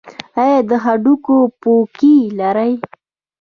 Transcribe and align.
ایا 0.41 0.59
د 0.69 0.71
هډوکو 0.83 1.37
پوکي 1.61 2.15
لرئ؟ 2.39 2.73